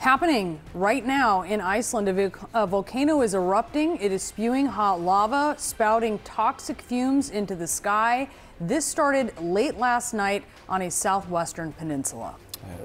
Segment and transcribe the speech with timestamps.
[0.00, 2.08] Happening right now in Iceland,
[2.54, 3.98] a, volcano is erupting.
[3.98, 8.26] It is spewing hot lava, spouting toxic fumes into the sky.
[8.62, 12.34] This started late last night on a southwestern peninsula.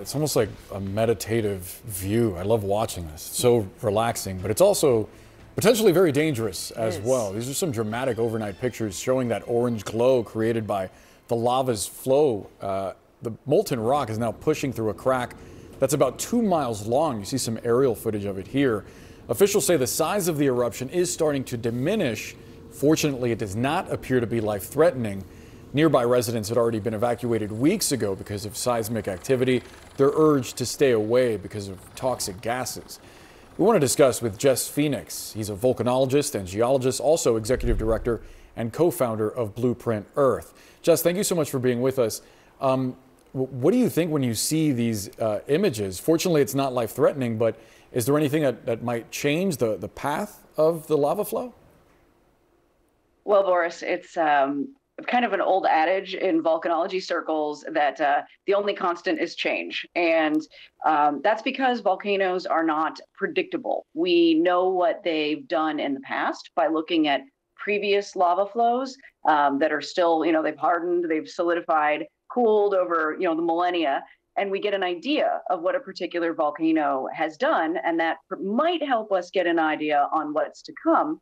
[0.01, 2.35] It's almost like a meditative view.
[2.35, 3.29] I love watching this.
[3.29, 5.07] It's so relaxing, but it's also
[5.55, 7.31] potentially very dangerous as well.
[7.31, 10.89] These are some dramatic overnight pictures showing that orange glow created by
[11.29, 12.49] the lava's flow.
[12.59, 12.91] Uh,
[13.21, 15.37] the molten rock is now pushing through a crack
[15.86, 17.20] that's about two miles long.
[17.20, 18.85] You see some aerial footage of it here.
[19.30, 22.35] Officials say the size of the eruption is starting to diminish.
[22.71, 25.23] Fortunately, it does not appear to be life threatening.
[25.73, 29.62] Nearby residents had already been evacuated weeks ago because of seismic activity.
[29.95, 32.99] They're urged to stay away because of toxic gases.
[33.59, 35.34] We want to discuss with Jess Phoenix.
[35.34, 38.23] He's a volcanologist and geologist, also executive director
[38.55, 40.52] and co founder of Blueprint Earth.
[40.81, 42.23] Jess, thank you so much for being with us.
[42.59, 42.98] Um,
[43.35, 45.99] what do you think when you see these uh, images?
[45.99, 47.57] Fortunately, it's not life threatening, but
[47.91, 51.54] is there anything that, that might change the, the path of the lava flow?
[53.26, 54.74] Well, Boris, it's um,
[55.07, 59.85] kind of an old adage in volcanology circles that uh, the only constant is change.
[59.96, 60.41] And
[60.85, 63.85] um, that's because volcanoes are not predictable.
[63.93, 67.22] We know what they've done in the past by looking at
[67.58, 68.96] previous lava flows
[69.28, 73.41] um, that are still, you know, they've hardened, they've solidified cooled over you know the
[73.41, 74.03] millennia
[74.38, 78.86] and we get an idea of what a particular volcano has done and that might
[78.86, 81.19] help us get an idea on what's to come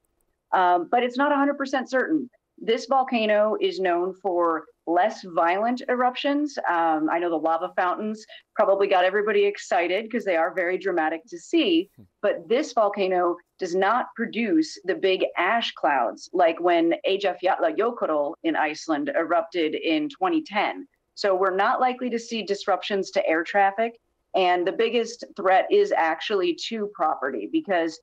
[0.53, 6.57] um, but it's not 100% certain this volcano is known for less violent eruptions.
[6.69, 8.25] Um, I know the lava fountains
[8.55, 11.89] probably got everybody excited because they are very dramatic to see,
[12.21, 19.11] but this volcano does not produce the big ash clouds like when Eyjafjallajökull in Iceland
[19.15, 20.87] erupted in 2010.
[21.15, 23.99] So we're not likely to see disruptions to air traffic.
[24.35, 27.99] And the biggest threat is actually to property because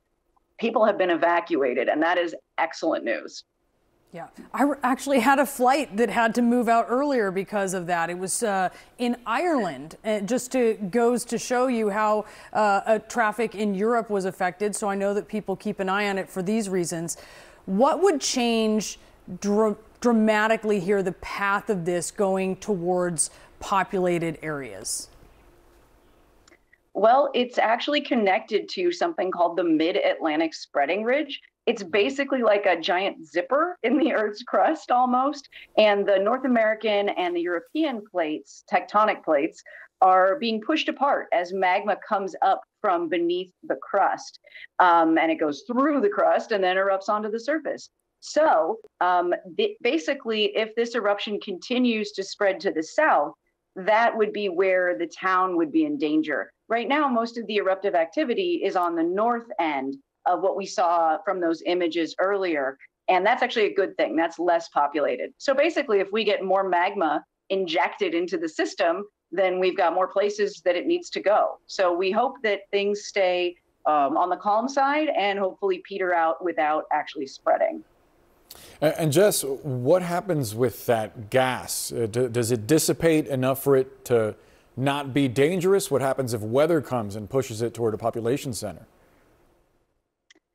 [0.59, 3.45] people have been evacuated, and that is excellent news.
[4.13, 8.11] Yeah, I actually had a flight that had to move out earlier because of that.
[8.11, 9.97] It was uh, in Ireland.
[10.03, 14.75] It just to, goes to show you how uh, traffic in Europe was affected.
[14.75, 17.19] So I know that people keep an eye on it for these reasons.
[17.67, 18.99] What would change
[19.41, 23.31] dr dramatically here the path of this going towards
[23.61, 25.09] populated areas?
[26.95, 31.41] Well, it's actually connected to something called the Mid Atlantic Spreading Ridge.
[31.67, 35.49] It's basically like a giant zipper in the Earth's crust almost.
[35.79, 39.63] And the North American and the European plates, tectonic plates,
[40.03, 44.41] are being pushed apart as magma comes up from beneath the crust.
[44.79, 47.91] Um, and it goes through the crust and then erupts onto the surface.
[48.21, 49.35] So um,
[49.83, 53.33] basically, if this eruption continues to spread to the south,
[53.77, 56.53] that would be where the town would be in danger.
[56.69, 60.67] Right now, most of the eruptive activity is on the north end of what we
[60.67, 62.77] saw from those images earlier.
[63.09, 64.17] And that's actually a good thing.
[64.17, 65.33] That's less populated.
[65.39, 70.09] So basically, if we get more magma injected into the system, then we've got more
[70.09, 71.59] places that it needs to go.
[71.67, 73.57] So we hope that things stay
[73.87, 77.83] um, on the calm side and hopefully peter out without actually spreading.
[78.81, 81.93] And Jess, what happens with that gas?
[81.93, 84.35] Uh, does it dissipate enough for it to
[84.77, 85.91] not be dangerous?
[85.91, 88.87] What happens if weather comes and pushes it toward a population center?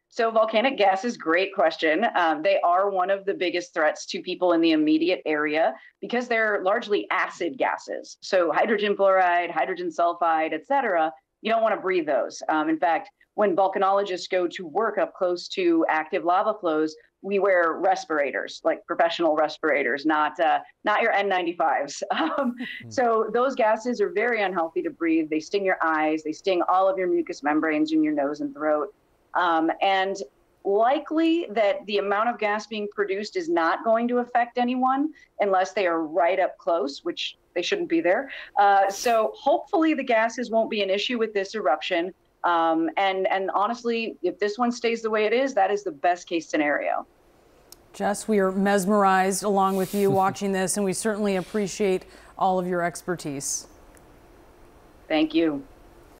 [0.09, 2.06] So, volcanic gases, great question.
[2.16, 6.29] Um, they are one of the biggest threats to people in the immediate area because
[6.29, 8.17] they're largely acid gases.
[8.22, 12.41] So, hydrogen fluoride, hydrogen sulfide, et cetera, you don't want to breathe those.
[12.47, 16.95] Um, in fact, when volcanologists go to work up close to active lava flows,
[17.25, 22.03] we wear respirators, like professional respirators, not uh, not your N95s.
[22.16, 22.94] Um, mm.
[22.94, 25.30] So those gases are very unhealthy to breathe.
[25.30, 26.24] They sting your eyes.
[26.24, 28.94] They sting all of your mucous membranes in your nose and throat.
[29.34, 30.16] Um, and
[30.63, 35.09] likely that the amount of gas being produced is not going to affect anyone
[35.40, 38.31] unless they are right up close, which they shouldn't be there.
[38.57, 42.13] Uh, so hopefully the gases won't be an issue with this eruption.
[42.44, 45.92] Um, and and honestly, if this one stays the way it is, that is the
[45.92, 47.06] best case scenario.
[47.95, 52.03] Jess, we are mesmerized along with you watching this, and we certainly appreciate
[52.38, 53.68] all of your expertise.
[55.07, 55.63] Thank you.